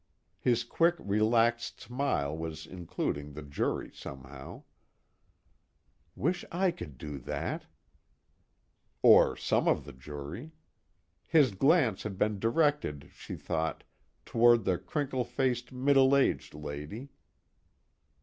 [0.39, 4.63] His quick relaxed smile was including the jury somehow.
[6.15, 7.67] Wish I could do that.
[9.03, 10.53] Or some of the jury:
[11.27, 13.83] his glance had been directed, she thought,
[14.25, 17.09] toward the crinkle faced middle aged lady.